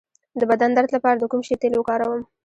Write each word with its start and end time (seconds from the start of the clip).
د 0.39 0.41
بدن 0.51 0.69
درد 0.73 0.89
لپاره 0.95 1.17
د 1.19 1.23
کوم 1.31 1.41
شي 1.47 1.55
تېل 1.61 1.73
وکاروم؟ 1.77 2.21